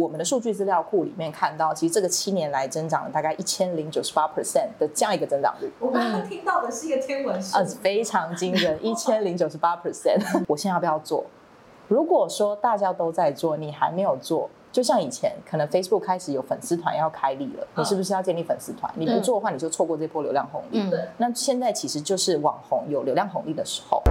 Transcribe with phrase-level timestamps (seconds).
[0.00, 5.70] 我们的数据资料库里面看到，其实这个七年来增长了大概一千零九十八 percent 的这样一个增长率。
[5.78, 10.18] 我刚刚听到的是一个天文数，呃，非常惊人，一千零九十八 percent。
[10.48, 11.24] 我现在要不要做？
[11.88, 18.90] 如果说大家都在做，你还没有做，就像以前可能 Facebook 开始有粉丝团要开立了，你是不是要建立粉丝团？
[18.96, 20.88] 你不做的话，你就错过这波流量红利。
[20.88, 21.00] 对。
[21.18, 24.02] 那现在其实就是网红有流量红利的时候。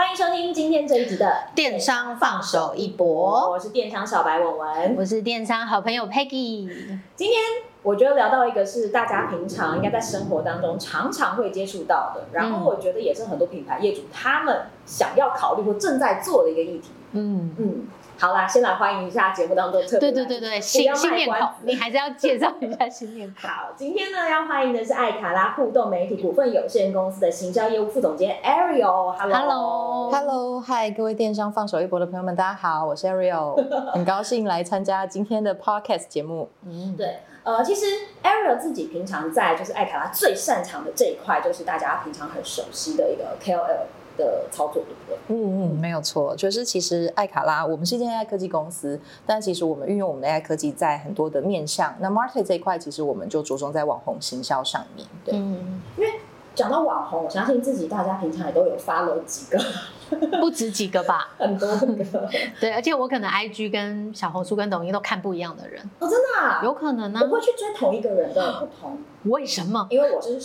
[0.00, 6.66] 欢迎收听今天这一集的电商放手一搏，我是电商小白文文，我是电商好朋友 Peggy。
[7.14, 7.38] 今天
[7.82, 16.88] 我觉得聊到一个是大家平常应该在生活当中常常会接触到的，然后我觉得也是很多品牌业主他们想要考虑或正在做的一个议题。
[17.12, 17.86] 嗯嗯。
[18.20, 23.48] 好啦，先来欢迎一下节目当中特别对对对对新新面孔，你还是要介绍一下新面孔。
[23.48, 29.16] 好，今天呢要欢迎的是艾卡拉互动媒体股份有限公司的行销业务副总监 Ariel。
[29.16, 33.56] Hello，Hello，嗨，各位电商放手一搏的朋友们，大家好，我是 Ariel，
[33.92, 36.50] 很高兴来参加今天的 Podcast 节目。
[36.66, 37.86] 嗯，对，呃，其实
[38.22, 43.86] Ariel 自己平常在就是艾卡拉最擅长的这一块，就是大家平常很熟悉的一个 KOL。
[44.20, 45.16] 的操作对不对？
[45.28, 51.94] 嗯嗯，没有错，就是其实艾卡拉，我们是一间 AI 科技公司，但其实我们运用我们的 AI 科技在很多的面向。
[52.00, 55.06] 那 Market 这一块，其实我们就着重在网红行销上面。
[55.24, 56.10] 对，嗯，因为
[56.54, 59.58] 讲到网红，我相信自己大家平常也都有 follow 几个，
[60.40, 62.28] 不止几个吧， 很多个。
[62.60, 65.80] 对，而且我可能 IG 跟小红书跟抖音都看不一样的人。
[66.00, 66.60] 哦，真的啊？
[66.64, 67.20] 有可能呢。
[67.22, 68.98] 我会去追同一个人的不同。
[69.24, 69.86] 为什么？
[69.90, 70.40] 因为我是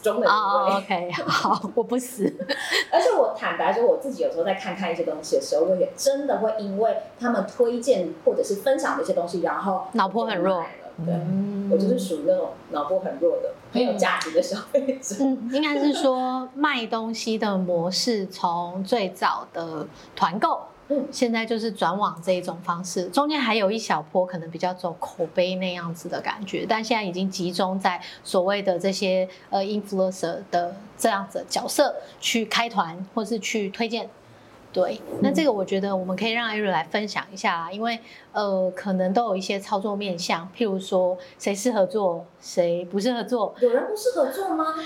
[0.00, 0.34] 死忠的一位。
[0.34, 2.24] Oh, OK，好，我不死。
[2.90, 10.64] 而且我坦白说，我自己有时候在看看一些东西的时候，我也真的会因为他们推荐或者是分享的一些东西，然后脑波很弱。
[11.04, 15.16] 对，嗯、我就是属于那种脑波很弱的、很有价值的消费者。
[15.20, 20.60] 嗯，应该是说卖东西的模式从最早的团购。
[21.10, 34.08] 现在就是转往这一种方式，中间还有一小波可能比较走口碑那样子的感觉，但现在已经集中在所谓的这些呃 influencer 的这样子角色去开团或是去推荐。
[34.72, 37.98] 对，那这个我觉得我们可以让艾瑞来分享一下啦，因为
[38.30, 44.76] 呃可能都有一些操作面向，譬如说谁适合做，谁不适合做，有人不适合做吗？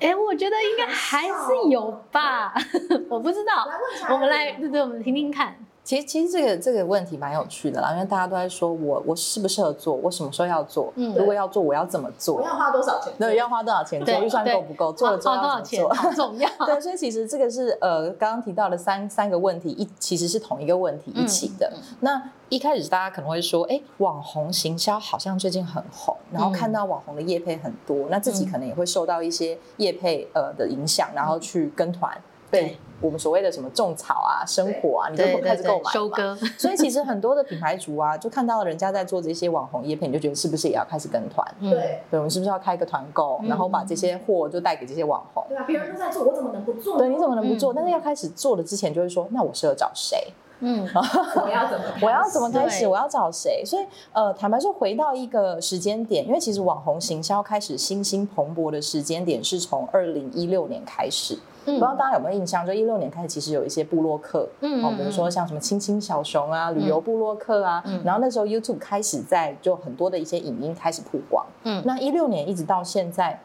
[0.00, 2.52] 哎，我觉得应该还是有吧，
[3.08, 3.66] 我不知道。
[4.10, 5.56] 我们来，对对，我们听听看。
[5.86, 10.92] 其实，其实这个这个问题蛮有趣的啦，因为大家都在说我我适不适合做，我什么时候要做？
[10.96, 12.38] 嗯，如果要做，我要怎么做？
[12.38, 13.12] 我要花多少钱？
[13.20, 14.12] 对，要花多少钱做？
[14.20, 14.92] 预算够不够？
[14.92, 15.94] 做了之后要怎么做？
[15.94, 16.50] 好重要。
[16.66, 21.72] 对，所以其实这个是呃刚刚提到的三三个问题一其实是同一个问题一起的。
[21.72, 32.20] 嗯、那一开始大家可能会说，哎，网红行销好像最近很红，然后看到网红的业配很多，嗯、那自己可能也会受到一些业配呃的影响，然后去跟团。
[32.48, 36.36] 对我们所谓的什么种草啊、生活啊，你就开始购买收割。
[36.56, 41.46] 所以其实很多的品牌主啊，就看到人家在做这些网红叶片，你就觉得是不是也要开始跟团？
[41.60, 45.44] 对，对，我们是不是要开一个团购，然后把这些货就带给这些网红？
[45.48, 46.96] 对啊，别人都在做，我怎么能不做？
[46.96, 47.72] 对，你怎么能不做？
[47.74, 50.32] 但是要开始做的之前，就会说，那我适合找谁？
[50.60, 50.88] 嗯，
[51.44, 51.84] 我要怎么？
[52.00, 52.86] 我要怎么开始？
[52.86, 53.62] 我要找谁？
[53.62, 53.84] 所以
[54.14, 61.38] 呃，坦白说，回到一个时间点，因为其实网红行销开始新兴蓬勃的时间点是从二零一六年开始。
[61.74, 62.66] 不知道大家有没有印象？
[62.66, 73.38] 就一六年开始，其实有一些部落客，嗯，哦，比如说像什么亲亲小熊啊、旅游部落客啊，嗯，然后那时候 YouTube 开始在就很多的一些影音开始曝光，嗯，那一六年一直到现在。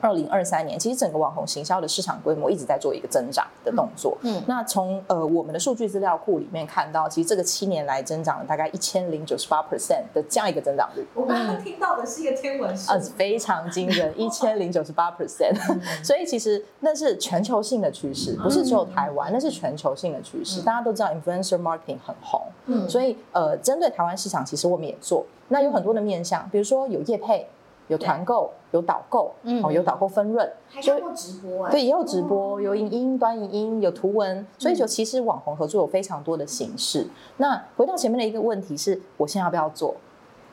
[0.00, 4.16] 二零二三年，其实整个网红行销的市场规模一直在做一个增长的动作。
[4.22, 11.06] 嗯，嗯，那从呃我们的数据资料库里面看到，其实这个七年来增长了大概一千零九十八 percent 的这样一个增长率。
[11.14, 15.54] 我刚刚听到的是一个天文数，呃，非常惊人， 一千零九十八 percent。
[16.02, 20.62] 所以其实那是全球性的趋势，不是只有台湾，那是全球性的趋势。
[20.62, 25.24] 大家都知道 influencer marketing 很红，嗯，所以呃针对台湾市场，其实我们也做。
[25.48, 27.46] 那有很多的面向，比如说有业配。
[27.92, 37.06] 有团购，有导购，嗯，哦有导购分润，还有直播，对，也有直播，有影音、短影音，有图文，所以就其实网红合作有非常多的形式。
[37.36, 39.94] 那回到前面的一个问题是，我现在要不要做？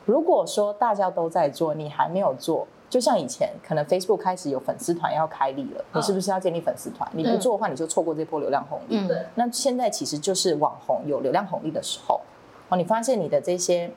[0.06, 7.10] 如果说大家都在做，你还没有做，就像以前可能 Facebook 开始有粉丝团要开立了，你是不是要建立粉丝团？
[7.14, 9.08] 你不做的话，你就错过这波流量红利。
[9.08, 12.20] 对，那现在其实就是网红有流量红利的时候，
[12.68, 13.90] 哦，你发现你的这些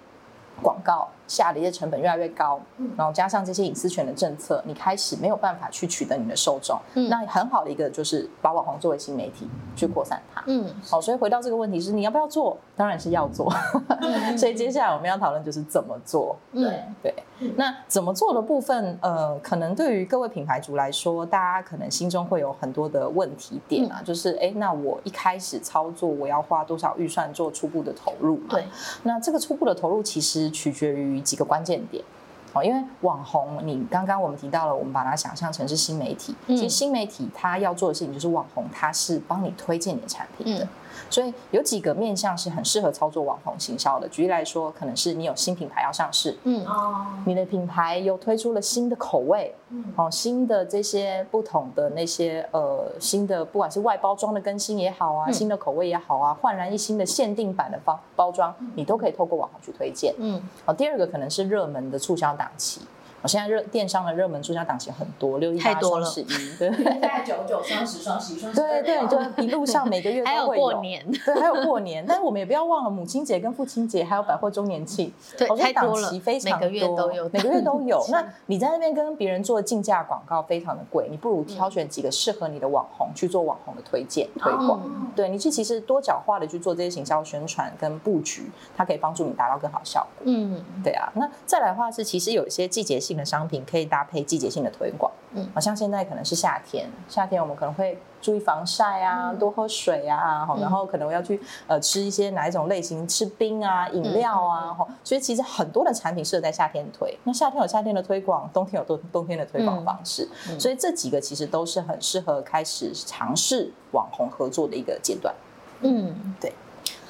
[0.63, 1.09] 广告。
[1.33, 2.61] 下的一些成本越来越高，
[2.97, 6.79] 然后加上这些隐私权的政策，你开始没有办法去取得你的受众。
[6.95, 10.45] 嗯，那很好的一个就是把网红作为新媒体去扩散它。
[10.47, 12.59] 嗯，好，所以回到这个问题是你要不要做？
[12.77, 13.51] 当然是要做。
[14.37, 16.37] 所以接下来我们要讨论就是怎么做。
[16.53, 17.15] 对对，
[17.57, 28.37] 那怎么做的部分，呃，可能对于各位品牌主来说，大家可能心中会有很多的问题点啊，就是哎，那我一开始操作我要花多少预算做初步的投入？
[28.49, 28.65] 对，
[29.05, 32.05] 那这个初步的投入其实取决于几个关键点。
[32.53, 36.35] 哦，因为网红，你刚刚我们提到了，我们把它想象成是新媒体。
[36.47, 40.69] 其实新媒体它要做的事情就是网红，它是帮你推荐你的产品的。
[41.09, 44.09] 所以有几个面向是很适合操作网红行销的。
[44.09, 46.65] 举例来说，可能是你有新品牌要上市，嗯。
[46.67, 62.81] 哦，你的品牌又推出了新的口味，嗯，哦，新的这些不同的那些呃新的，不管是外包装的更新也好啊，新的口味也好啊，焕然一新的限定版的包包装，你都可以透过网红去推荐，嗯，哦，第二个可能是热门的促销氧气
[63.23, 66.27] 我现在热电商的热门促销档期很多，六一八、双十一，
[66.59, 70.67] 对，在九九、双十、双十一、双十二，对对就，一路上每个月 都会有。
[70.67, 72.05] 还有过年，对，还有过年。
[72.07, 78.05] 但是我们也不要忘了母亲节跟父亲节，还有百货周年庆， 对，太多了，档期非常多，每个月都有，每个月都有。
[78.11, 84.81] 那你在那边跟别人做竞价广告，非常的贵，你不如挑选几个适合你的网红去做网红的推荐推广。
[85.15, 90.25] 对，你去其实多角化的去做这些行销宣传跟布局，它可以帮助你达到更好效果。
[90.25, 91.13] 嗯，对啊。
[91.15, 93.83] 那再来的话是，其实有一些季节性的商品可以。
[93.93, 104.75] 搭配季节性的推广，嗯，好像现在可能是夏天，夏天我们可能会注意防晒啊，多喝水啊，然后可能要去呃吃一些哪一种类型，吃冰啊，饮料啊，
[105.05, 107.15] 所以其实很多的产品适合在夏天推。
[107.25, 110.27] 那夏天有夏天的推广，冬天有冬冬天的推广方式，
[110.59, 115.35] 所以这几个其实都是很适合开始尝试网红合作的一个阶段。
[115.81, 116.51] 嗯，对。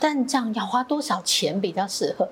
[0.03, 2.29] 但这样要花多少钱比较适合？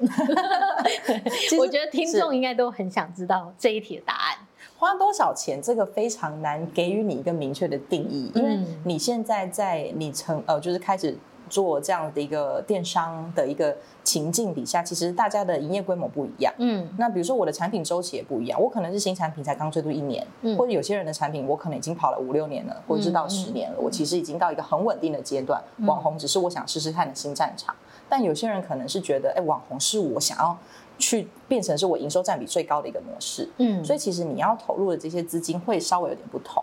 [1.56, 4.38] 我觉得听众应该都很想知道这一题的答案。
[4.76, 11.16] 花多少钱这个非常难给予你一个明确的定义，因为你现在在你成呃就是开始。
[11.50, 16.54] 做这样的一个电商的一个情境底下，其实大家的营业规模不一样。
[16.58, 25.60] 嗯，那比如说我的产品周期也不一样，我可能是新产品才刚推出一年，嗯，或者有些人的产品我可能已经跑了五六年了，或者是到十年了，我其实已经到一个很稳定的阶段。
[25.80, 27.74] 网红只是我想试试看的新战场，
[28.08, 30.56] 但有些人可能是觉得，哎，网红是我想要
[30.98, 33.48] 去变成是我营收占比最高的一个模式。
[33.58, 36.62] 嗯，所以其实你要投入的这些资金会稍微有点不同。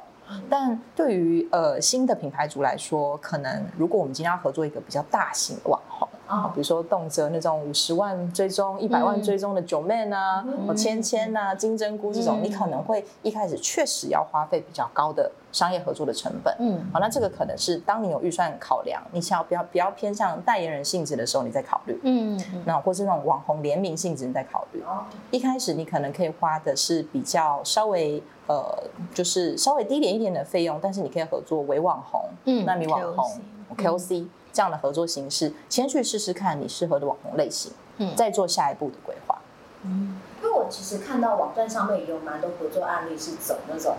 [0.50, 16.54] 但对于呃新的品牌主来说，可能如果我们今天要合作一个比较大型的网红啊，比如说动辄那种五十万追踪、一百万追踪的 Joeman 啊、或芊芊啊、金针菇这种，你可能会一开始确实要花费比较高的商业合作的成本。
[16.60, 21.98] 嗯，好，那这个可能是当你有预算考量，你想要比较比较偏向代言人性质的时候，你再考虑。
[22.04, 24.84] 嗯，那或是那种网红联名性质，你再考虑。
[25.32, 28.22] 一开始你可能可以花的是比较稍微。
[28.48, 28.84] 呃，
[29.14, 33.42] 就是稍微低廉一点的费用，但是你可以合作为网红、嗯，奈米网红、
[33.78, 39.38] KOC 这样的合作形式，先去试试看你适合的网红类型，嗯，再做下一步的规划。
[39.84, 43.96] 嗯，因为我其实看到网站上面也有蛮多合作案例是走那种，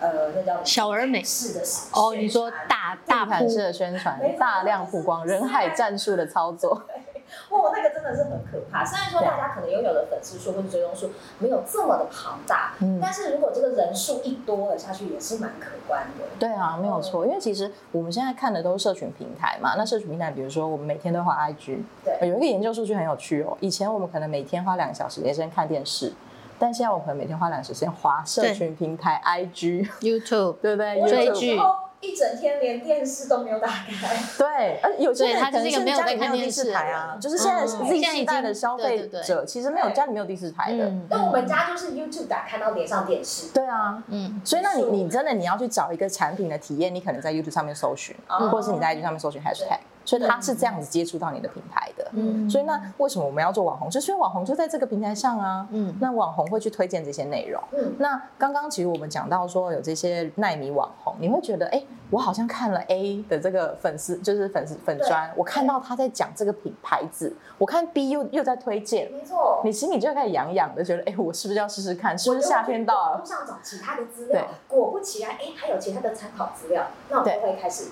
[0.00, 1.62] 呃，那叫小而美式的
[1.92, 6.82] 哦，你说大大盘式的宣传，大量曝光，人海战术的操作。
[7.50, 8.84] 哇，那个真的是很可怕。
[8.84, 16.24] 虽然说大家可能拥有的粉丝数或者追踪数没有这么的庞大，嗯，但是如果这个人数一多了下去，也是蛮可观的。
[16.38, 17.26] 对啊，没有错。
[17.26, 19.74] 因为其实我们现在看的都是社群平台嘛。
[19.76, 23.56] 那社群平台，比如说我们每天都花 IG，对，有一个研究数据很有趣哦。
[23.60, 26.12] 以前我们可能每天花两个小时时间看电视，
[26.58, 31.00] 但现在我们可能每天花两个小时时间滑社群平台 IG、YouTube， 对不对？
[31.08, 31.58] 追剧。
[32.00, 40.92] 一整天连电视都没有打开， 对，而有些人可能是家里没有电视台啊，就是现在 Z 世代的消费者其实没有家里没有电视台的。
[41.10, 43.48] 那我们家就是 YouTube 打开到连上电视。
[43.52, 49.78] 对啊，嗯，所以那你你真的你要去找一个产品的体验，你可能在 YouTube 上面搜寻，或者是你在 IG 上面搜寻 Hashtag。
[50.08, 53.90] 所以他是这样子接触到你的品牌的，嗯，所以那为什么我们要做网红？
[53.90, 72.16] 就是因为网红就在这个平台上啊，嗯，那网红会去推荐这些内容，嗯，那刚刚其实我们讲到说有这些耐米网红，你会觉得，哎，我好像看了 A 的这个粉丝，就是粉丝粉砖，我看到他在讲这个品牌子，我看 B 又又在推荐，没错，你心里就开始痒痒的，觉得，哎，我是不是要试试看？
[72.18, 73.18] 是不是夏天到了？
[73.18, 77.90] 路上找其他的资料，果不其然，哎，还有其他的参考资料，那我们就会开始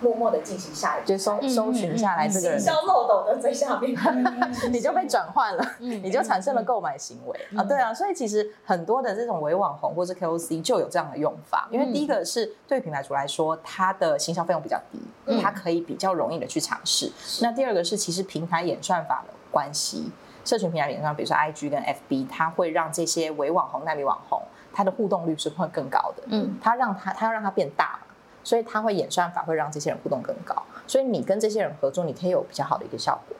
[0.00, 1.06] 默默的进行下一步，
[1.54, 2.52] 搜寻下来这个。
[2.54, 3.96] 营销漏斗的最下面，
[4.72, 17.12] 你就被转换了， 你就产生了购买行为啊，对啊，所以其实很多的这种伪网红或是 KOC 就有这样的用法，因为第一个是对品牌主来说，它的行销费用比较低，它可以比较容易的去尝试。
[17.40, 20.10] 那第二个是其实平台演算法的关系。
[20.44, 24.42] 社群平台演算，比如说 IG 跟 FB，它会让这些伪网红、代理网红，
[24.74, 26.22] 它的互动率是会更高的。
[26.26, 30.54] 嗯，它让它，它要让它变大嘛，所以它会演算法会让这些人互动更高。
[30.86, 33.36] 所以你跟这些人合作，你可以有比较好的一个效果。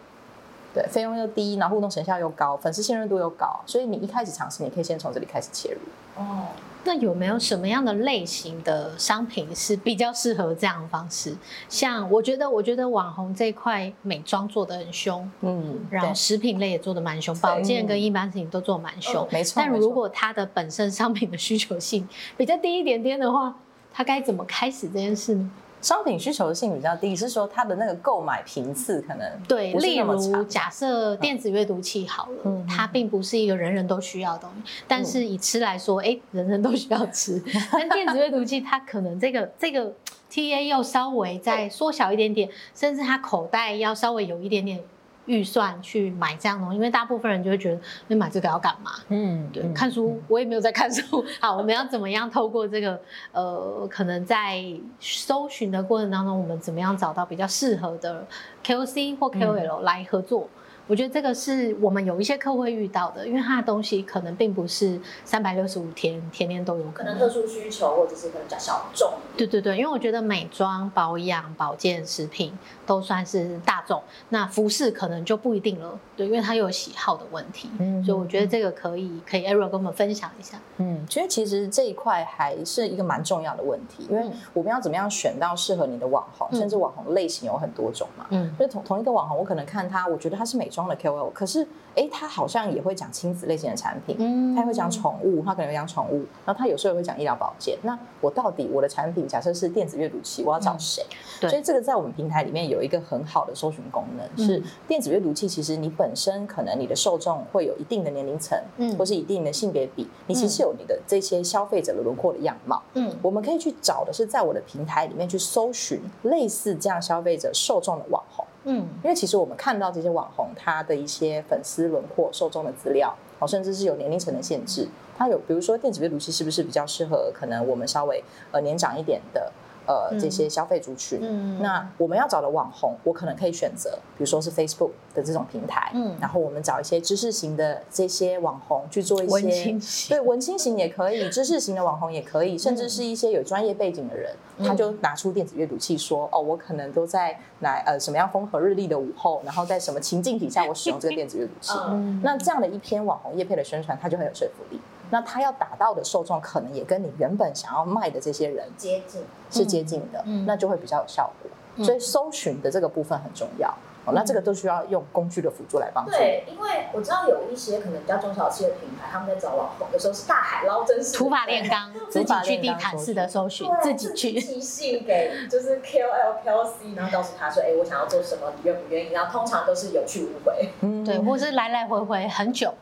[0.75, 5.79] 对，费用又低，然后互动成效又高，粉丝信任度又高，所以你一开始尝试，你可以先从这里开始切入。
[6.21, 6.49] 哦，
[6.83, 11.37] 那有没有什么样的类型的商品是比较适合这样的方式？
[11.69, 19.53] 像我觉得，我觉得网红这一块美妆做的很凶，嗯，然后食品类也做的蛮凶，保健跟一般事情都做蛮凶，嗯，没错。
[19.57, 23.55] 但如果它的本身商品的需求性比较低一点点的话，
[23.93, 25.49] 它该怎么开始这件事呢？
[25.85, 37.39] 商品需求性比较低，是说它的那个购买频次可能对，例如假设电子阅读器好了，嗯，它并不是一个人人都需要的东西，嗯，但是以吃来说，哎，欸，人人都需要吃，
[37.71, 39.93] 但电子阅读器它可能这个这个
[40.31, 44.81] TA 要稍微再缩小一点点，甚至它口袋要稍微有一点点。
[45.27, 48.93] 预算去买这样的东西，因为大部分人就会觉得你买这个要干嘛？
[49.09, 51.25] 嗯，对，看书我也没有在看书。
[51.41, 53.01] 好，我们要怎么样透过这个
[53.33, 54.63] 呃，可能在
[55.01, 58.27] 搜寻的过程当中，我们怎么样找到比较适合的
[58.65, 60.49] KOC 或 KOL 来合作？
[60.55, 69.15] 嗯我觉得这个是我们有一些客户会遇到的，因为他的东西可能并不是三百六十五天天天都有可能，可能特殊需求或者是可能比较小众。
[69.35, 72.53] 对对对，因为我觉得美妆、保养、保健食品
[72.85, 75.99] 都算是大众，那服饰可能就不一定了。
[76.17, 80.59] 对，因为他有喜好的问题，嗯，所以我觉得这个可以可以 Ariel 跟我们分享一下。
[80.77, 84.23] 嗯，其实其实这一块还是一个蛮重要的问题，因为
[84.53, 88.27] 我们要怎么样选到适合你的网红，嗯、甚至网红类型有很多种嘛。
[88.29, 90.71] 嗯，所以同同一个网红，我可能看他，我觉得他是美。
[90.75, 97.79] 装的 KOL，可是哎，他好像也会讲亲子类型的产品，嗯，他也会讲宠物，他可能会讲宠物，然后他有时候也会讲医疗保健。
[97.83, 101.05] 那我到底我的产品假设是电子阅读器，我要找谁？
[101.05, 105.47] 嗯、对，所以这个在我们平台里面有一个很好的搜寻功能，嗯、是电子阅读器。
[105.47, 118.34] 其实你本身可能你的受众会有一定的年龄层，嗯，或是一定的性别比，你其实有你的这些消费者的轮廓的样貌，嗯，我们可以去找的是在我的平台里面去搜寻类似这样消费者受众的网红。
[118.65, 124.89] 嗯，因为其实我们看到这些网红，他的一些粉丝轮廓、受众的资料，哦，甚至是有年龄层的限制。
[125.17, 129.53] 他有，比如说电子阅读器是不是比较适合可能我们稍微呃年长一点的。
[129.87, 154.81] 呃，这些消费族群，嗯，那我们要找的网红，我可能可以选择，比如说是 Facebook 的这种平台，嗯，然后我们找一些知识型的这些网红去做一些文青型，对，文青型也可以， 知识型的网红也可以，甚至是一些有专业背景的人，嗯，他就拿出电子阅读器说，哦，我可能都在哪呃什么样风和日丽的午后，然后在什么情境底下我使用这个 电子阅读器，嗯，那这样的一篇网红业配的宣传，它就很有说服力。
[155.15, 161.49] 那他要达到的受众，可能也跟你原本想要卖的这些人接近，是接近的，嗯，那就会比较有效果。
[161.77, 163.73] 嗯，所以搜寻的这个部分很重要。
[164.07, 166.11] 哦，那这个都需要用工具的辅助来帮助。
[166.11, 182.75] 对，因为我知道有一些可能比较中小企业的品牌，他们在找网红有时候是大海捞针式，土法炼钢，自己去地毯式的搜寻，自己去寄信给就是 KOL、KOC，然后告诉他说：“哎，我想要做什么，你愿不愿意？”然后通常都是有去无回，嗯，对，或是来来回回很久。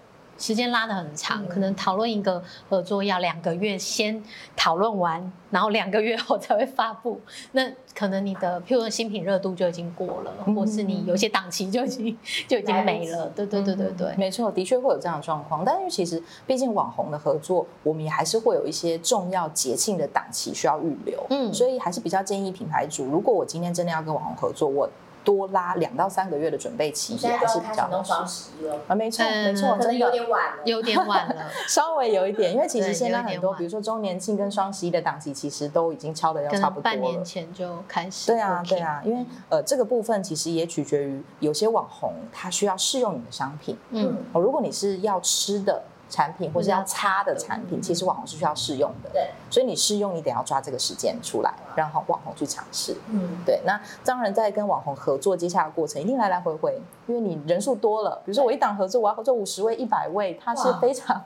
[0.42, 4.20] 时间拉得很长，可能讨论一个合作要两个月，先
[4.56, 7.20] 讨论完，然后两个月后才会发布。
[7.52, 12.18] 那可能你的譬如说新品热度就已经过了，嗯、或是你有些档期就已经
[12.48, 13.28] 就已经没了。
[13.36, 15.64] 对对对对对，没错，的确会有这样的状况。
[15.64, 21.24] 但是其实毕竟网红的合作，我们也还是会有一些重要节庆的档期需要预留。
[21.30, 24.90] 嗯，所以还是比较建议品牌主，如果我今天真的要跟网红合作，我。
[25.24, 28.76] 多拉两到三个月的准备期也还是比较能双十一了。
[28.88, 29.94] 啊，没错没错，真的。
[29.94, 38.32] 有点晚了，有点晚了， 稍微有一点，因为其实现在很多，比如说周年庆跟双十一的档期，其实都已经敲的要差不多了，半年前就开始。
[38.32, 45.82] 对啊对啊，因为呃这个部分其实也取决于有些网红他需要试用你的商品，嗯，如果你是要吃的。
[46.12, 49.08] 产品或是要擦的产品，其实网红是需要试用的。
[49.14, 52.94] 对，所以你试用，你得要抓这个时间出来，让网红去尝试。
[53.08, 53.62] 嗯，对。
[53.64, 58.20] 那当然，在跟网红合作接洽的过程，一定来来回回，因为你人数多了。
[58.26, 61.18] 比如说，我一档合作，我要合作五十位、一百位，它是非常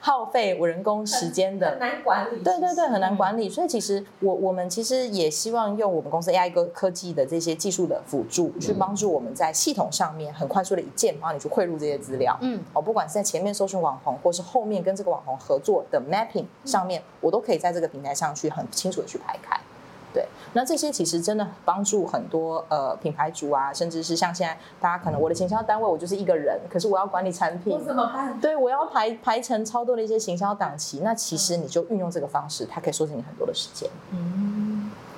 [0.00, 2.42] 耗费我人工时间的，很难管理。
[2.42, 3.48] 对对对，很难管理。
[3.48, 12.36] 所以其实我我们其实也希望用我们公司 AI 科科技的这些技术的辅助，去帮助我们在系统上面很快速的一键帮你去汇入这些资料。
[12.40, 19.60] 嗯，哦，不管是在前面搜寻网红或是后面跟这个网红合作的 mapping 上面，我都可以在这个平台上去很清楚的去排开。
[20.14, 28.38] 对，那这些其实真的帮助很多呃品牌主啊，甚至是像现在大家可能我的行销单位我就是一个人，可是我要管理产品，我怎么办？
[28.38, 33.88] 对，我要排排成超多的一些行销档期，那其实你就运用这个方式，它可以缩减你很多的时间。
[34.10, 35.11] 嗯，对，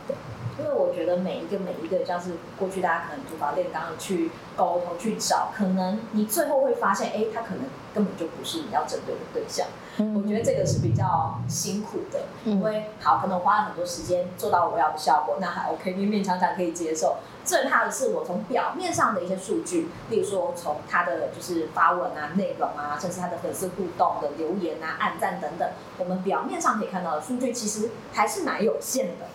[0.58, 9.66] 因为我觉觉得每一个每一个，像是过去大家可能土法炼钢去沟通去找，可能你最后会发现，哎，他可能根本就不是你要针对的对象。
[9.98, 17.16] 嗯、我觉得这个是比较辛苦的，因为好，可能花了很多时间做到我要的效果，那还 OK，勉勉强强可以接受。
[17.44, 25.68] 最怕的是我从表面上的一些数据，例如说从他的就是发文啊、内容啊，甚至他的粉丝互动的留言啊、按赞等等，
[25.98, 29.26] 我们表面上可以看到的数据，其实还是蛮有限的。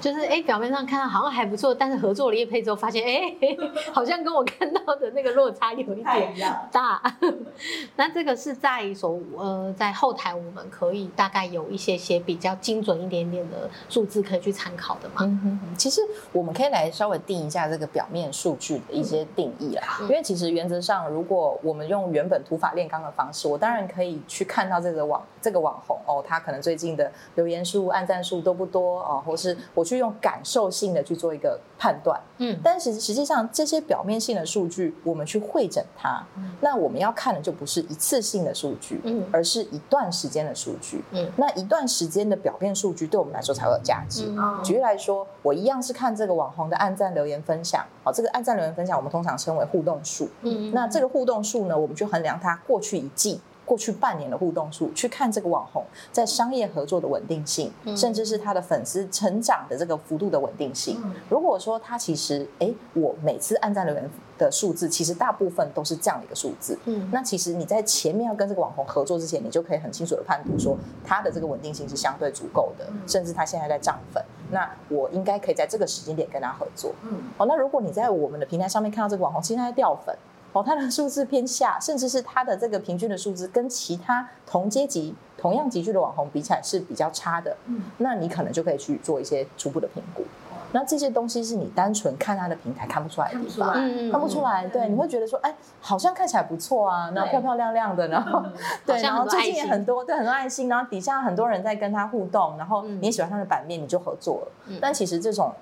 [0.00, 3.36] 就是哎，表面上看到好像还不错，但是合作了业配之后，发现哎，
[3.92, 6.34] 好像跟我看到的那个落差有一点
[6.70, 7.02] 大。
[7.96, 15.16] 那这个是在所呃，在后台我们可以大概有一些些比较精准一点点的数字可以去参考的嘛。
[15.20, 16.00] 嗯哼哼，其实
[16.32, 19.98] 我们可以来稍微定一下这个表面数据的一些定义啦。
[20.00, 29.87] 嗯、因为其实原则上，如果我们用原本土法炼钢的方式，我当然可以去看到这个网这个网红哦，他可能最近的留言数、按赞数多不多哦，或是我。
[29.88, 44.26] 去用感受性的去做一个判断，嗯，但是实际上这些表面性的数据，我们去会诊它，嗯，那我们要看的就不是一次性的数据，嗯，而是一段时间的数据，嗯，那一段时间的表面数据对我们来说才会有价值。
[44.36, 53.40] 嗯，举例来说，我一样是看这个网红的按赞、留言、分享，好，这个按赞、留言、分享，我们通常称为互动数，嗯，那这个互动数呢，我们去衡量它过去一季。
[53.68, 60.98] 过去半年的互动数，去看这个网红在商业合作的稳定性，嗯、甚至是他的粉丝成长的这个幅度的稳定性。
[61.04, 66.78] 嗯、如果说他其实，哎，我每次按赞留言的数字，其实大部分都是这样的一个数字。
[66.86, 76.94] 嗯，那其实你在前面要跟这个网红合作之前，你就可以很清楚的判断说，他的这个稳定性是相对足够的，嗯、甚至他现在在涨粉，那我应该可以在这个时间点跟他合作。
[77.02, 80.16] 嗯，哦，那如果你在我们的平台上面看到这个网红，其实他在掉粉。
[80.58, 87.56] 哦，它的数字偏下，甚至是它的这个平均的数字跟其他同阶级、同样级距的网红比起来是比较差的。
[87.66, 90.24] 嗯，那你可能就可以去做一些初步的评估。
[90.72, 93.72] 那这些东西是你单纯看他的平台看不出来的地方，
[94.10, 94.66] 看不出来。
[94.66, 98.42] 对，你会觉得说，哎，好像看起来不错啊，然后漂漂亮亮的，然后
[98.84, 104.78] 对，然后最近也很多，对，很多爱心，然后底下很多人在跟他互动，然后你也喜欢他的版面，你就合作了。
[104.80, 105.52] 但其实这种。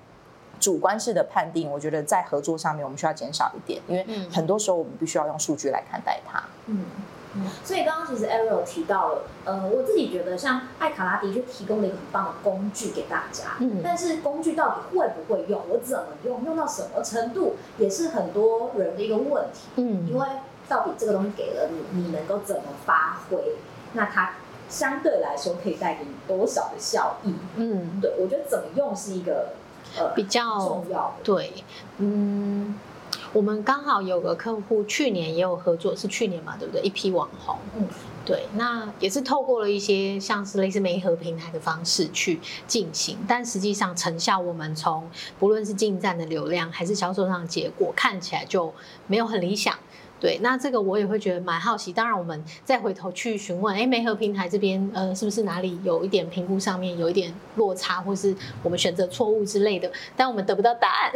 [0.59, 6.43] 主观式的判定，我觉得在合作上面我们需要减少一点，因为很多时候我们必须要用数据来看待它。
[6.65, 6.85] 嗯，
[7.35, 19.67] 嗯，所以刚刚其实 Ariel 提到了，呃，我自己觉得像艾卡拉的确提供了一个很棒的工具给大家，嗯，但是工具到底会不会用，我怎么用，用到什么程度，也是很多人的一个问题。
[19.75, 20.27] 嗯，因为
[20.67, 23.37] 到底这个东西给了你，你能够怎么发挥？
[23.93, 24.33] 那它
[24.69, 27.33] 相对来说可以带给你多少的效益？
[27.55, 29.49] 嗯，对，我觉得怎么用是一个。
[30.15, 31.53] 比较重要，对，
[31.97, 32.75] 嗯，
[33.33, 36.81] 我们刚好有个客户去年也有合作，是去年嘛，对不对？
[36.81, 37.87] 一批网红，嗯，
[38.25, 48.73] 对，那也是透过了一些像是类似媒合平台的方式去进行，但实际上成效，我们从不论是进站的流量还是销售上的结果，看起来就
[49.07, 49.75] 没有很理想。
[50.19, 51.93] 对，那这个我也会觉得蛮好奇。
[51.93, 59.91] 当然，我们再回头去询问，哎，媒合平台这边，呃，是不是哪里有一点评估上面有一点落差，或是我们选择错误之类的？
[60.15, 61.11] 但我们得不到答案，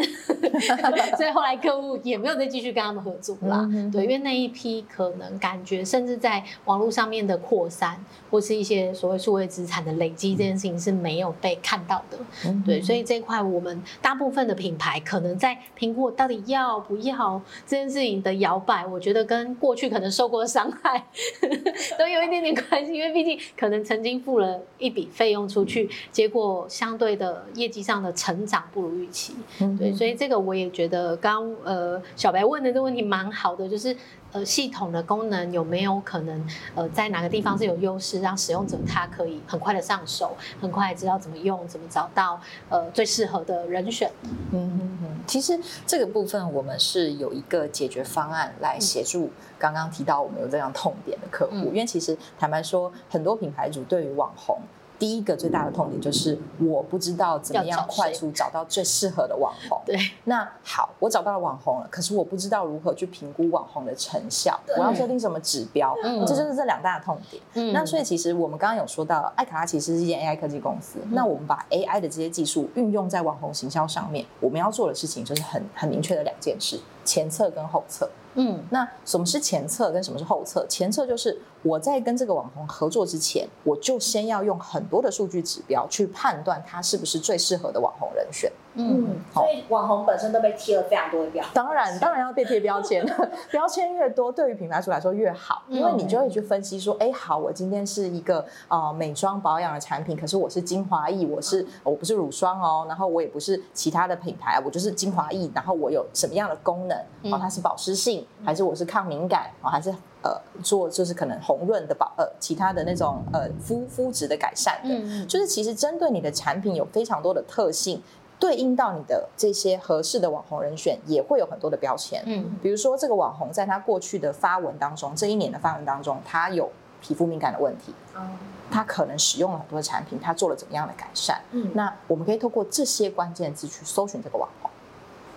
[1.17, 3.67] 所以后来客户也没有再继续跟他们合作啦。
[3.71, 7.97] 嗯、对，因为那一批可能感觉，甚至在网络上面的扩散，
[8.29, 12.19] 或是一些所谓数位资产的累积，这件事情是没有被看到的。
[12.45, 18.85] 嗯、对，所以这一块我们大部分的品牌可能在评估到底要不要这件事情的摇摆。
[18.91, 21.07] 我觉得跟过去可能受过的伤害
[21.97, 29.33] 都有一点点关系，因为毕竟可能曾经付了一笔费用出去，结果相对的业绩上的成长不如预期。
[29.79, 33.95] 对，所以这个我也觉得刚呃小白问的这个问题蛮好的，就是。
[34.31, 42.39] 呃，系统的功能有没有可能呃，在哪个地方是有优势，让使用者他可以很快的上手，很快知道怎么用，怎么找到
[42.69, 44.09] 呃最适合的人选？
[44.51, 45.07] 嗯嗯嗯。
[45.27, 54.59] 其实这个部分我们是有一个解决方案来协助刚刚提到我们有这样痛点的客户，嗯、因为其实坦白说，很多品牌主对于网红。
[55.01, 59.81] 第一个最大的痛点就是我不知道怎么样快速找到最适合的网红。
[59.83, 65.95] 对，那好，我找到了网红了，可是我不知道如何去评估网红的成效，我要设定什么指标？
[66.03, 67.41] 嗯，这就是这两大的痛点。
[67.55, 70.99] 嗯，那所以其实我们刚刚有说到，艾卡拉其实是一间 AI 科技公司。
[71.01, 78.07] 嗯、那我们把 AI 的这些技术运用在网红行销上面，我们要做的事情就是很很明确的两件事：前测跟后测。
[78.35, 80.65] 嗯，那什么是前测跟什么是后测？
[80.67, 88.51] 前测就是我在跟这个网红合作之前，我就先要用很多的数据指标去判断他是不是最适合的网红选。
[88.73, 91.51] 嗯，所以网红本身都被贴了非常多的标签。
[91.53, 93.05] 当然，当然要被贴标签，
[93.51, 106.97] 标签越多，对于品牌主来说越好，因为你就会去分析说，哎，好，我今天是一个呃美妆保养的产品，可是我是精华液，我是我不是乳霜哦，然后我也不是其他的品牌，我就是精华液，然后我有什么样的功能？
[107.33, 109.51] 哦，它是保湿性，还是我是抗敏感？
[109.61, 114.95] 哦，还是呃做就是可能红润的保呃其他的那种呃肤肤质的改善的？
[114.95, 118.01] 嗯，就是其实针对你的产品有非常多的特性。
[118.41, 122.23] 对应到你的这些合适的网红人选，也会有很多的标签。
[122.25, 126.67] 嗯，比如说这个网红在他过去的发文当中，这一年的发文当中，他有
[126.99, 127.93] 皮肤敏感的问题。
[128.17, 128.27] 嗯，
[128.71, 131.39] 他可能使用了很多的产品，他做了怎么样的改善？
[131.51, 134.71] 嗯，那我们可以透过这些关键字去搜寻这个网红。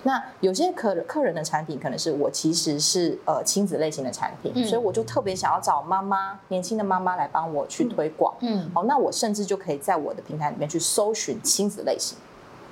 [0.05, 8.35] 那有些客客人的产品可能是我其实是呃亲子类型的产品，嗯，所以我就特别想要找妈妈年轻的妈妈来帮我去推广。
[8.41, 12.17] 嗯，好，那我甚至就可以在我的平台里面去搜寻亲子类型。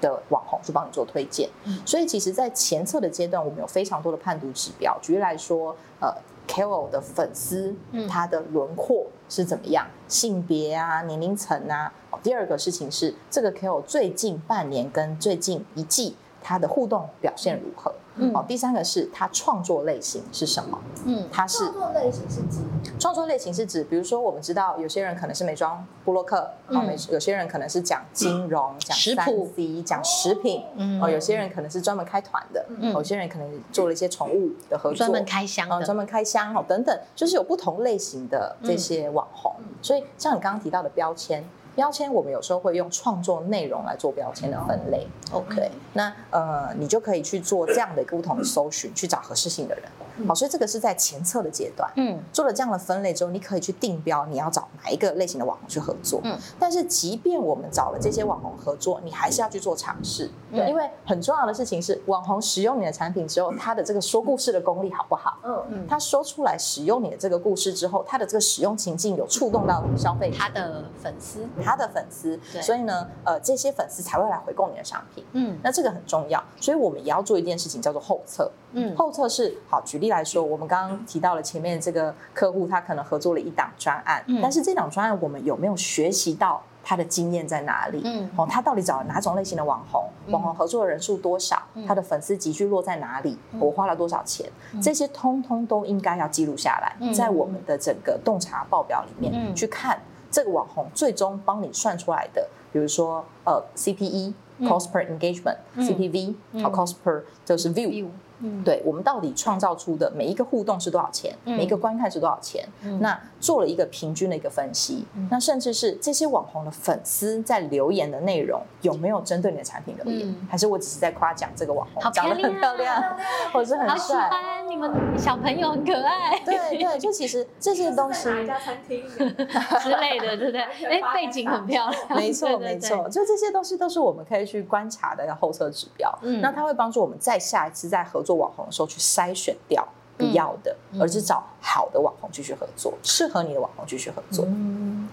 [0.03, 4.99] 的网红去帮你做推荐，嗯所以其实，在前测的阶段，我们有非常多的判读指标。
[5.01, 6.13] 举例来说，呃
[6.49, 11.91] ，KOL 的粉丝，嗯他的轮廓是怎么样，性别啊，年龄层啊。
[12.23, 17.91] 第二个事情是，这个 KOL 最近半年跟最近一季，他的互动表现如何？
[17.91, 18.02] 嗯，
[18.33, 20.79] 好，第三个是它创作类型是什么？
[21.07, 22.59] 嗯，它是创作类型是指？
[22.99, 41.43] 创作类型是指，比如说我们知道有些人可能是美妆布洛克，嗯，有些人可能是讲金融、讲三 C、讲食品，嗯，哦，有些人可能是专门开团的，嗯，有些人可能做了一些宠物的合作，专门开箱的，专门开箱哦等等，就是有不同类型的这些网红，所以像你刚刚提到的标签。
[41.75, 45.07] 标签，我们有时候会用创作内容来做标签的分类。
[45.33, 49.85] OK，那呃，你就可以去做这样的一个不同的搜寻，去找合适性的人。
[50.29, 51.91] 好，所以这个是在前测的阶段。
[51.97, 56.21] 嗯，做了这样的分类之后，你可以去定标你要找哪一个类型的网红去合作。
[56.25, 60.31] 嗯，但是即便我们找了这些网红合作，你还是要去做尝试。
[60.51, 65.39] 对，因为很重要的事情是，网红使用你的产品之后，他的这个说故事的功力好不好？
[65.45, 71.41] 嗯嗯，他说出来使用你的这个故事之后，他的这个使用情境有触动到消费他的粉丝。
[71.63, 75.25] 他的粉丝，所以呢，呃，这些粉丝才会来回购你的商品。
[75.33, 78.51] 嗯，那这个很重要，所以我们也要做一件事情，叫做后测。
[78.73, 88.01] 嗯，后测是好，举例来说，我们刚刚提到了前面这个客户，他可能合作了一档专案，嗯，但是这档专案我们有没有学习到他的经验在哪里？
[88.05, 90.09] 嗯，哦，他到底找了哪种类型的网红？
[90.29, 91.63] 网红合作的人数多少？
[91.87, 93.39] 他的粉丝集聚落在哪里？
[93.61, 94.51] 我花了多少钱？
[94.81, 100.01] 这些通通都应该要记录下来，在我们的整个洞察报表里面去看。
[100.33, 108.07] 这个网红最终帮你算出来的，比如说呃 CPE，cost per engagement，CPV，好 cost per 就是 view。
[108.43, 111.35] 嗯，对，我们到底创造出的每一个互动是多少钱？
[111.45, 112.69] 嗯、每一个观看是多少钱？
[112.83, 120.29] 嗯、那做了一个平均的一个分析，嗯、那甚至是这些网红的粉丝在留言的内容有没有针对你的产品留言？
[120.29, 123.17] 嗯、还是我只是在夸奖这个网红长得很漂亮，
[123.53, 123.97] 或者很帅？
[123.97, 126.41] 好喜欢你们小朋友很可爱。
[126.45, 130.61] 对对，就其实这些东西， 哪家餐厅之类的，对不对？
[130.61, 132.03] 哎，背景很漂亮。
[132.17, 136.13] 没错没错，就这些东西都是我们可以去观察的后测指标。
[136.23, 138.32] 嗯，那它会帮助我们在下一次再合作。
[138.35, 144.45] 网红的时候去筛选掉不要的，嗯、而是找好的网红继续合作，适合你的网红继续合作。
[144.47, 145.09] 嗯，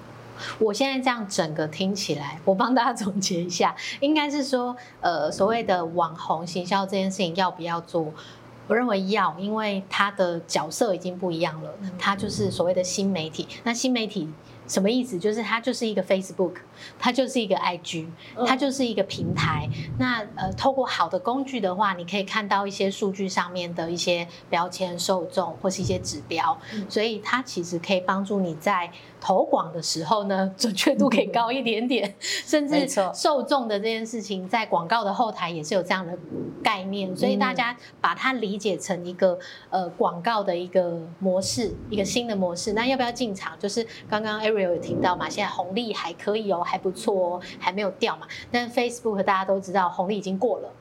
[0.60, 8.06] 我现在这样整个听起来，我帮大家总结一下，应该是说，呃，所谓的网红行销这件事情要不要做？
[8.68, 13.48] 我认为要，因为他的角色已经不一样了，他就是所谓的新媒体。
[13.64, 14.30] 那新媒体。
[14.70, 15.20] 什么意思？
[15.20, 16.54] 就是它就是一个 Facebook，
[16.98, 18.06] 它就是一个 IG，
[18.48, 19.68] 它就是一个平台。
[19.98, 28.90] 那呃，透过好的工具的话，你可以看到一些数据上面的一些标签、受众或是一些指标，所以它其实可以帮助你在
[29.22, 36.18] 投广的时候呢， 准确度可以高一点点，甚至受众的这件事情在广告的后台也是有这样的
[36.64, 39.38] 概念，所以大家把它理解成一个
[39.70, 42.74] 呃广告的一个模式，一个新的模式。
[42.74, 43.58] 那要不要进场？
[43.60, 48.28] 就是刚刚 Ariel 有听到嘛，现在红利还可以哦，还不错哦，还没有掉嘛。
[48.52, 50.72] 但 Facebook 大家都知道红利已经过了。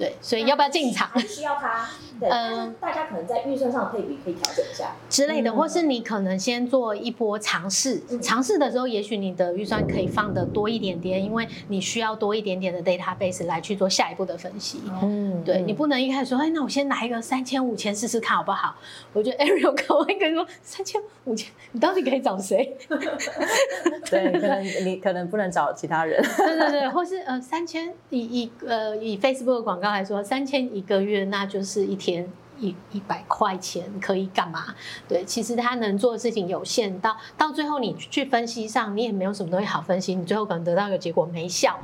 [0.00, 1.08] 对，所以要不要进场？
[1.20, 1.86] 需要它。
[2.22, 8.02] 嗯，大家可能在预算上配比可以调整一下之类的，或是你可能先做一波尝试。
[8.22, 14.82] 尝试的时候，也许你的预算可以放的多一点点，因为你需要多一点点的 database 来去做下一步的分析。
[15.02, 18.74] 嗯，对，你不能一开始说，哎，那我先拿一个三千五千试试看好不好？
[19.12, 22.76] 我觉得 Ariel 可能会跟你说，三千五千，你到底可以找谁？
[24.10, 26.22] 对，可能你可能不能找其他人。
[26.36, 29.89] 对对对，或是呃三千以以呃以 Facebook 的广告。
[29.92, 34.74] 来说三千一个月，那就是一天一一百块钱可以干嘛？
[35.08, 41.78] 对，其实他能做的事情有限，到到最后你去分析上，你也没有什么东西好分析，你最后可能得到一个结果没效。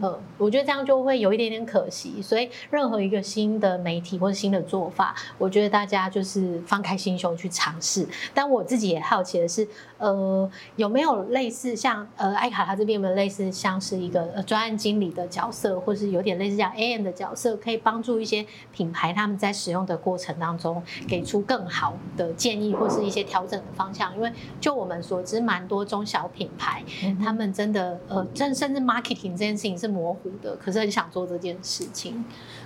[0.00, 2.20] 呃，我觉得这样就会有一点点可惜。
[2.22, 8.06] 所以任何一个新的媒体或者新的做法，我觉得大家就是放开心胸去尝试。
[8.32, 9.66] 但我自己也好奇的是，
[9.98, 24.14] 呃，有没有类似像呃艾卡他这边有没有类似像是一个呃专案经理的角色，或是有点类似像 AM 的角色，可以帮助一些品牌他们在使用的过程当中给出更好的建议或是一些调整的方向？
[24.14, 32.24] 因为就我们所知，蛮多中小品牌，嗯、他们真的呃，甚甚至 marketing 这件事情是模糊的，可是很想做这件事情。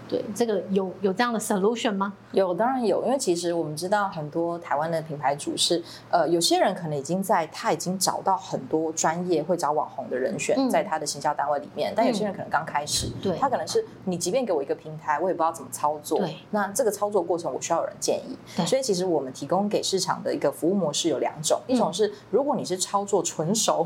[0.09, 2.13] 对，这个有有这样的 solution 吗？
[2.33, 23.85] 有，当然有，因为其实我们知道很多台湾的品牌主是，呃，有些人可能已经在他已经找到很多专业会找网红的人选，在他的行销单位里面，嗯、但有些人可能刚开始，对，他可能是你即便给我一个平台，我也不知道怎么操作，对，那这个操作过程我需要有人建议，对，所以其实我们提供给市场的一个服务模式有两种，嗯、一种是如果你是操作纯熟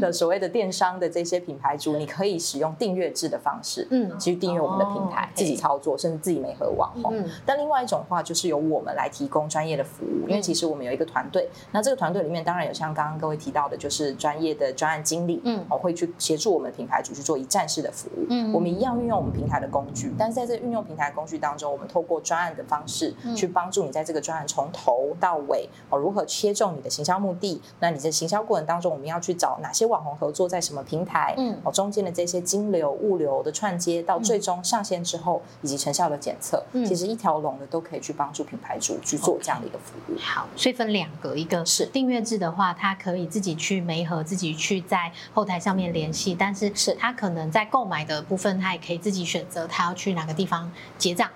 [0.00, 5.59] 的所谓的电商的这些品牌主，嗯、你可以使用订阅制的方式，嗯，去订阅我们的平台，哦、自己。
[5.60, 36.30] 操作甚至自己没合网红，嗯、但另外一种话就是由我们来提供专业的服务，嗯、因为其实我们有一个团队，那这个团队里面当然有像刚刚各位提到的，就是专业的专案经理，嗯，我会去协助我们品牌主去做一站式的服务，嗯，我们一样运用我们平台的工具，但是在这运用平台工具当中，我们透过专案的方式去帮助你在这个专案从头到尾哦，如何切中你的行销目的，那你在行销过程当中，我们要去找哪些网红合作，在什么平台，嗯，哦，中间的这些金流、物流的串接，到最终上线之后以及成效的检。
[36.30, 40.16] 检测，嗯、其实一条龙的都可以去帮助品牌主去做这样的一个服务。
[40.16, 40.22] Okay.
[40.22, 51.28] 好，所以分两个，一个是订阅制的话，它可以自己去媒合，自己去在后台上面联系，但是是他可能在购买的部分，他也可以自己选择他要去哪个地方结账，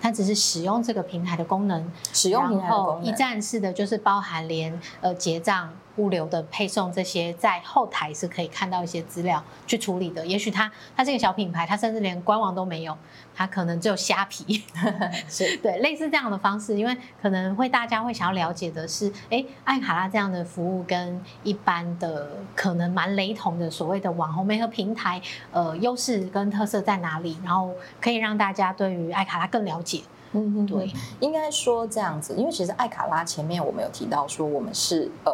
[0.00, 5.68] 他只是使用这个平台的功能，使用平台的功能，一站式的就是包含连呃结账。
[5.96, 10.26] 物流的配送这些，在后台是可以看到一些资料去处理的。
[10.26, 12.96] 也许它它是个小品牌，它甚至连官网都没有，
[13.34, 14.62] 它可能只有虾皮，
[15.28, 16.78] 是对类似这样的方式。
[16.78, 25.20] 因为可能会大家会想要了解的是，哎，艾卡拉这样的服务跟一般的可能蛮雷同的所谓的网红媒合平台，
[25.52, 27.36] 呃，优势跟特色在哪里？
[27.44, 30.00] 然后可以让大家对于艾卡拉更了解。
[30.32, 30.90] 嗯嗯，对，
[31.20, 35.32] 应该说这样子，因为其实艾卡拉前面我们有提到说我们是呃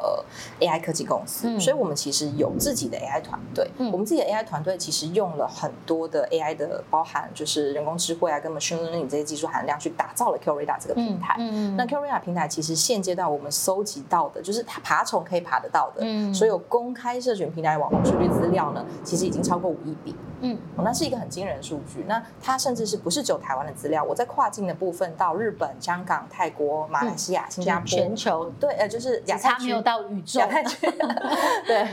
[0.61, 3.71] AI 科技公司，嗯、所以我们其实有自己的 AI 团队。
[3.79, 11.37] 嗯、我们自己的 AI 团队其实用了很多的 AI 的包含就是人工智慧啊跟 machine learning 这些技术含量去打造了 Qrada 这个平台。
[11.39, 20.15] 嗯嗯、那 Qrada 平台其实现阶段我们搜集到的就是它爬虫可以爬得到的，嗯、所有公开社群平台网络数据资料呢，其实已经超过五亿笔。
[20.41, 22.05] 嗯，那是一个很惊人的数据。
[22.07, 24.05] 那它甚至是不是只有台湾的资料？
[24.05, 28.51] 我在跨境的部分到日本、香港、泰国、马来西亚、新加坡，全球。
[28.61, 30.87] 对，呃，就是亚太没有到宇宙，亚太区。
[31.67, 31.85] 对，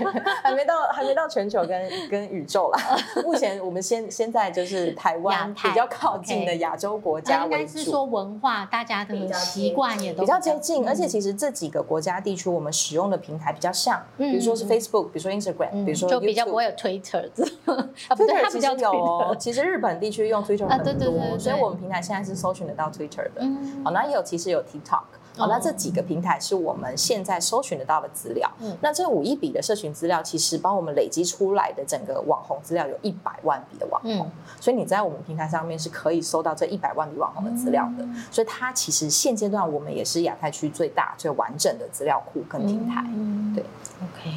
[0.44, 2.80] 还没到还没到全球跟跟宇宙啦。
[3.24, 7.58] 目前我们先现在就是台湾比较靠近的亚洲国家为主。
[7.58, 17.30] 应该是说文化大家的习惯也都比较接近，而且其实这几个国家地区我们使用的平台比较像，比如说是 Facebook，比如说 Instagram，比如说就比较不会有 Twitter。
[18.08, 23.42] 它比较有哦，其实日本地区用 Twitter 很多，对对对，所以我们平台现在是搜寻得到 Twitter 的。
[23.42, 25.04] 嗯，好，那也有其实有 TikTok，
[25.38, 28.50] 好，那这几个平台是我们现在搜寻得到的资料。
[28.60, 38.06] 嗯，那这五亿笔的社群资料，其实帮我们累积出来的整个网红资料有一百万笔的网红，所以你在我们平台上面是可以搜到这一百万笔网红的资料的。
[38.32, 43.04] 所以它其实现阶段我们也是亚太区最大最完整的资料库跟平台。
[43.08, 43.64] 嗯，对
[44.02, 44.32] ，OK。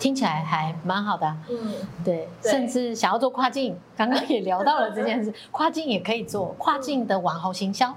[0.00, 2.50] 听起来还蛮好的，啊，嗯，对，对。
[2.50, 7.94] 甚至想要做跨境，刚刚也聊到了这件事，跨境也可以做跨境的网红行销。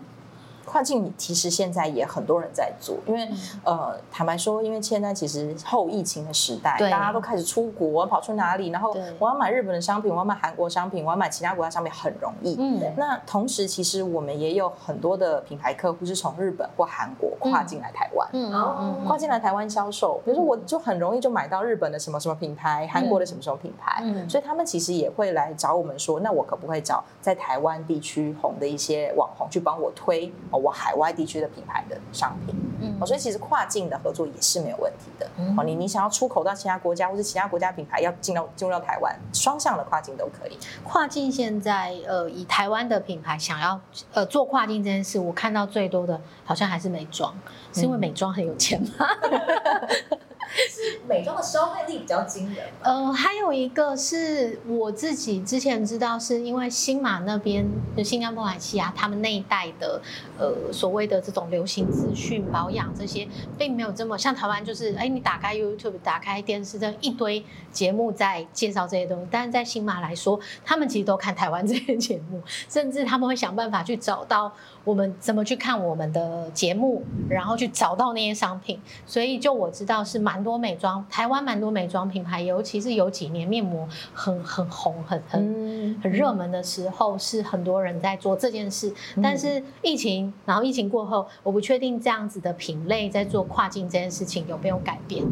[0.74, 12.56] 跨境其实现在也很多人在做，因为、嗯、呃，坦白说，因为现在其实后疫情的时代，大家都开始出国，跑去哪里，然后我要买日本的商品，我要买韩国商品，我要买其他国家商品很容易。
[12.58, 30.34] 嗯，那同时其实我们也有很多的品牌客户是从日本或韩国跨境来台湾，嗯，嗯跨境来台湾销售，比如说我就很容易就买到日本的什么什么品牌，韩国的什么什么品牌，嗯，所以他们其实也会来找我们说，那我可不可以找在台湾地区红的一些网红去帮我推？
[30.64, 35.30] 我海外地区的品牌的商品，嗯，所以其实跨境的合作也是没有问题的。
[35.58, 40.58] 哦，你你想要出口到其他国家，或是其他国家品牌要进到进入到台湾，双向的跨境都可以。
[40.84, 43.80] 跨境现在呃，以台湾的品牌想要
[44.14, 47.36] 呃做跨境这件事，我看到最多的好像还是美妆，
[47.74, 49.08] 是因为美妆很有钱吗？
[49.90, 50.18] 是
[51.08, 52.66] 美妆的消费力比较惊人。
[52.82, 60.02] 呃，还有一个是我自己之前知道，是因为新马那边就新加坡、马来西亚他们那一代的
[60.38, 69.28] 呃所谓的这种流行资讯、保养这些，并没有这么像台湾，就是哎，你打开 YouTube、打开电视，这一堆节目在介绍这些东西。
[69.32, 78.80] 但是在新马来说，他们其实都看台湾这些节目，甚至他们会想办法去找到我们怎么去看我们的节目，然后去找到那些商品。
[79.06, 88.94] 所以就我知道是蛮多美妆，台湾蛮多美妆品牌，尤其是有几年面膜很很红、很很很热门的时候，是很多人在做这件事。
[89.22, 95.24] 但是疫情，然后疫情过后，我不确定这样子的品类在做跨境这件事情有没有改变。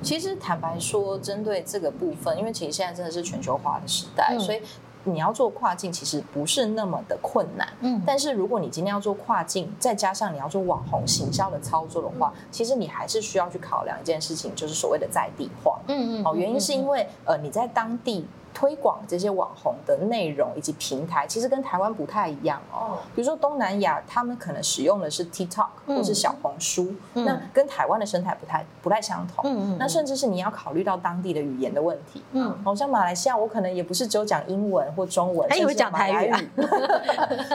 [0.00, 4.60] 其实坦白说，针对这个部分，因为其实现在真的是全球化的时代，嗯、所以。
[5.04, 7.68] 你要做跨境，其实不是那么的困难。
[7.80, 15.78] 嗯，但是如果你今天要做跨境，再加上你要做网红行销的操作的话，嗯、其实你还是需要去考量一件事情，就是所谓的在地化。
[15.88, 16.24] 嗯嗯。
[16.24, 18.26] 哦，原因是因为呃你在当地。
[18.54, 22.98] 推广这些网红的内容以及平台，其实跟台湾不太一样哦。
[23.14, 29.44] 比如说东南亚，他们可能使用的是 TikTok 或是小红书，嗯、那跟台湾的生态不太不太相同。
[29.44, 29.76] 嗯嗯。
[29.78, 32.22] 那甚至是你要考虑到当地的语言的问题。
[32.32, 32.56] 嗯。
[32.64, 36.32] 好像马来西亚，我可能也不是只有讲英文或中文，还以为讲台语。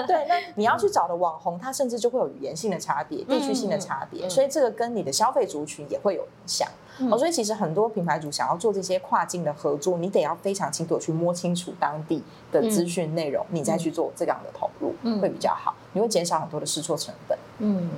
[0.07, 6.67] 对，那你要去找的网红，他甚至就会有语言性的差别、地区性的差别，嗯、所以这个跟你的消费族群也会有影响。
[7.09, 17.37] 哦，所以其实很多品牌主想要做这些跨境的合作，你得要非常清楚去摸清楚当地的资讯内容，嗯、你再去做这样的投入，嗯、会比较好，你会减少很多的试错成本。
[17.59, 17.89] 嗯，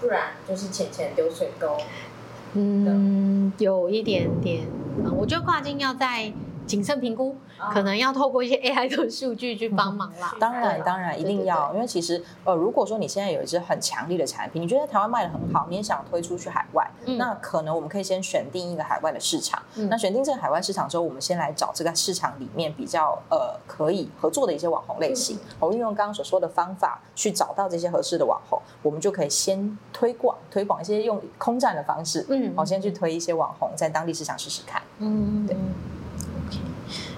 [0.00, 1.76] 不然就是钱钱丢水沟。
[2.54, 4.66] 嗯，有一点点，
[4.98, 6.32] 嗯，我觉得跨境要在。
[6.66, 7.36] 谨慎评估，
[7.72, 10.34] 可能要透过一些 AI 的数据去帮忙啦。
[10.40, 19.62] 当然，当然一定要，因为其实呃，如果说你现在有一支很强力的产品，你觉得台湾卖的很好，你也想推出去海外，那可能我们可以先选定一个海外的市场。
[19.88, 35.56] 那选定这个海外市场之后，我们先来找这个市场里面比较呃可以合作的一些网红类型，我运用刚刚所说的方法去找到这些合适的网红，我们就可以先推广推广一些用空战的方式，嗯，我，先去推一些网红在当地市场试试看，嗯，对。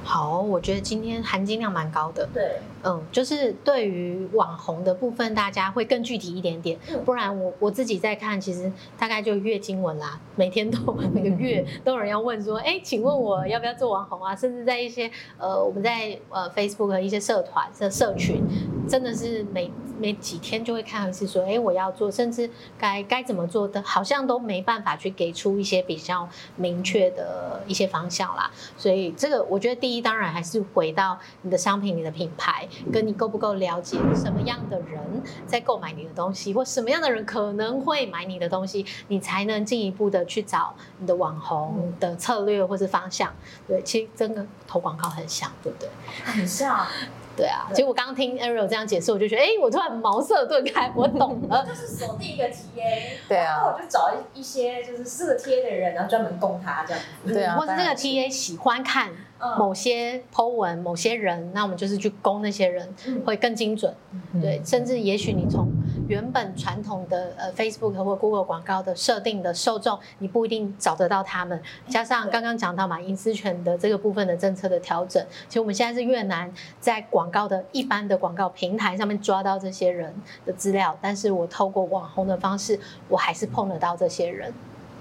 [0.06, 2.28] 好，我觉得今天含金量蛮高的。
[2.32, 6.78] 对，嗯，就是对于网红的部分，大家会更具体一点点。
[7.04, 10.78] 不然我我自己在看，其实大概就月经文啦，每天都
[11.12, 14.34] 每个月都有人要问说，哎，请问我要不要做网红啊？
[14.36, 18.40] 甚至在一些呃我们在呃 Facebook 的一些社团的社群，
[18.88, 19.70] 真的是每。
[19.98, 28.50] 没几天就会看到一次说，哎，我要做，甚至该该怎么做的，好像都没办法去给出一些比较明确的一些方向啦。
[28.76, 35.00] 所以这个我觉得第一，当然还是回到你的商品、你的品牌，跟你够不够了解什么样的人
[35.46, 43.34] 在购买你的东西，或什么样的人可能会买你的东西，你才能进一步的去找你的网红的策略或是方向。
[43.66, 45.88] 对，其实真的投广告很像，对不对？
[46.24, 46.86] 很像。
[47.36, 51.64] 对啊，结果刚刚听 Ariel 这样解释，我就觉得，哎，我突然茅塞顿开，我懂了。
[51.68, 57.32] 就是锁定一个 TA，对啊，然后我就找一些就是这个 TA 的人，然后专门供他这样子。
[57.34, 59.10] 对啊，或是这个 TA 喜欢看
[59.58, 62.88] 某些 Po 文，某些人，那我们就是去攻那些人，
[63.24, 63.94] 会更精准。
[64.40, 65.70] 对，甚至也许你从
[66.08, 71.60] 原本传统的呃 Facebook 或 Google 广告的设定的受众，你不一定找得到他们。
[71.88, 84.52] 加上刚刚讲到嘛，隐私权的这个部分的政策的调整，其实我们现在是越南在广告的一般的广告平台上面抓到这些人的资料，但是我透过网红的方式，我还是碰得到这些人。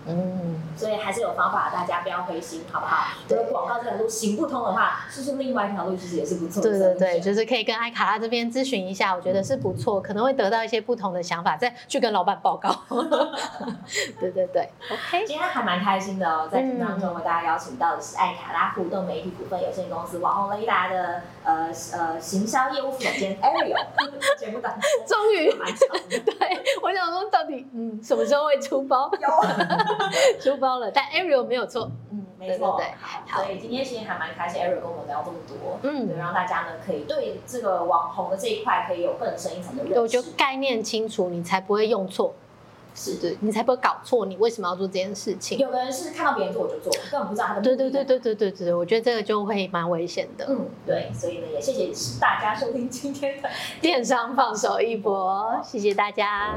[0.07, 3.07] 嗯，所以还是有方法，大家不要灰心，好不好？
[3.27, 6.69] 如果广告这条路行不通的话，试试另外一条路，其实也是不错的。
[6.69, 12.69] 对对对，就是可以跟艾卡拉这边咨询一下，我觉得是不错，可能会得到一些不同的想法，再去跟老板报告。
[14.19, 15.25] 对对对，OK。
[15.25, 23.85] 今天还蛮开心的哦，在节目当中为大家邀请到的是艾卡拉互动媒体股份有限公司网红雷达的呃呃行销业务总监 Ariel。
[24.37, 25.51] 节目当中终于
[26.09, 29.09] 对，我想说到底嗯什么时候会出包？
[29.19, 29.94] 有。
[30.39, 42.33] 出包了，但 Ariel 没有错，嗯，没错，对对对，好，所以今天其实还蛮开心，Ariel 跟我们聊这么多，嗯，对，让大家呢可以对这个网红的这一块可以有更深一层的认识，我觉得概念清楚，你才不会用错，
[42.93, 43.15] 是。
[43.15, 45.57] 对，你才不会搞错，你为什么要做这件事情？
[45.57, 53.49] 有的人是看到别人做我就做，根本不知道他的，对对对对对对对，我觉得这个就会蛮危险的，嗯，对，所以呢也谢谢大家收听今天的
[53.81, 56.55] 电商放手一搏，谢谢大家。